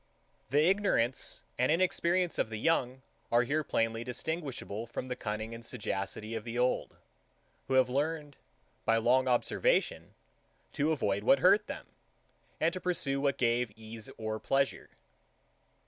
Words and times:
The 0.49 0.63
ignorance 0.67 1.43
and 1.59 1.71
inexperience 1.71 2.39
of 2.39 2.49
the 2.49 2.57
young 2.57 3.03
are 3.31 3.43
here 3.43 3.63
plainly 3.63 4.03
distinguishable 4.03 4.87
from 4.87 5.05
the 5.09 5.15
cunning 5.15 5.53
and 5.53 5.63
sagacity 5.63 6.33
of 6.33 6.43
the 6.43 6.57
old, 6.57 6.97
who 7.67 7.75
have 7.75 7.87
learned, 7.87 8.37
by 8.83 8.97
long 8.97 9.27
observation, 9.27 10.15
to 10.73 10.91
avoid 10.91 11.23
what 11.23 11.37
hurt 11.37 11.67
them, 11.67 11.85
and 12.59 12.73
to 12.73 12.81
pursue 12.81 13.21
what 13.21 13.37
gave 13.37 13.71
ease 13.77 14.09
or 14.17 14.39
pleasure. 14.39 14.89